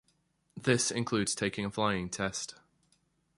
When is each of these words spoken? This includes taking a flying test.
This 0.59 0.89
includes 0.89 1.35
taking 1.35 1.63
a 1.63 1.69
flying 1.69 2.09
test. 2.09 2.55